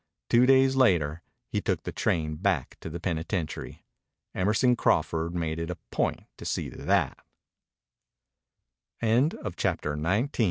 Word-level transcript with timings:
Two 0.31 0.47
days 0.47 0.75
later 0.75 1.21
he 1.47 1.61
took 1.61 1.83
the 1.83 1.91
train 1.91 2.35
back 2.35 2.75
to 2.81 2.89
the 2.89 2.99
penitentiary. 2.99 3.83
Emerson 4.33 4.75
Crawford 4.75 5.35
made 5.35 5.59
it 5.59 5.69
a 5.69 5.75
point 5.91 6.21
to 6.37 6.43
see 6.43 6.71
to 6.71 6.77
that. 6.77 7.19
CHAPTER 8.99 9.05
XX 9.05 9.31
THE 9.39 9.77
LITTLE 9.91 9.99
MOTHER 9.99 10.29
FR 10.33 10.39